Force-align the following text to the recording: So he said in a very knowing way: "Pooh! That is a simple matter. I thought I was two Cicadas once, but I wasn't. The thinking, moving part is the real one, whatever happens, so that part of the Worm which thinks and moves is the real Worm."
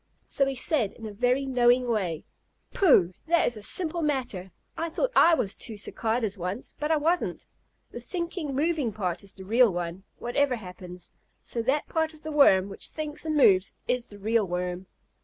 So 0.25 0.47
he 0.47 0.55
said 0.55 0.93
in 0.93 1.05
a 1.05 1.13
very 1.13 1.45
knowing 1.45 1.87
way: 1.87 2.23
"Pooh! 2.73 3.13
That 3.27 3.45
is 3.45 3.55
a 3.55 3.61
simple 3.61 4.01
matter. 4.01 4.49
I 4.75 4.89
thought 4.89 5.11
I 5.15 5.35
was 5.35 5.53
two 5.53 5.77
Cicadas 5.77 6.39
once, 6.39 6.73
but 6.79 6.89
I 6.91 6.97
wasn't. 6.97 7.45
The 7.91 7.99
thinking, 7.99 8.55
moving 8.55 8.91
part 8.93 9.23
is 9.23 9.35
the 9.35 9.45
real 9.45 9.71
one, 9.71 10.03
whatever 10.17 10.55
happens, 10.55 11.13
so 11.43 11.61
that 11.61 11.87
part 11.87 12.15
of 12.15 12.23
the 12.23 12.31
Worm 12.31 12.67
which 12.67 12.87
thinks 12.89 13.25
and 13.25 13.37
moves 13.37 13.75
is 13.87 14.09
the 14.09 14.17
real 14.17 14.47
Worm." 14.47 14.87